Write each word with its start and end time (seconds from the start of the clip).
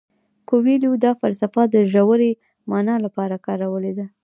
کویلیو 0.49 0.93
دا 1.05 1.11
فلسفه 1.21 1.61
د 1.67 1.75
ژورې 1.93 2.31
مانا 2.69 2.95
لپاره 3.05 3.35
کارولې 3.45 3.93
ده. 3.97 4.05